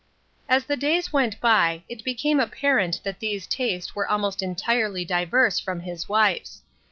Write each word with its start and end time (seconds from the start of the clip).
As 0.49 0.65
the 0.65 0.75
days 0.75 1.13
went 1.13 1.39
by, 1.39 1.83
it 1.87 2.03
became 2.03 2.39
apparent 2.39 2.99
that 3.03 3.19
those 3.19 3.45
tastes 3.45 3.93
were 3.95 4.09
almost 4.09 4.41
entirely 4.41 5.05
diverse 5.05 5.59
from 5.59 5.81
his 5.81 6.09
wife's. 6.09 6.63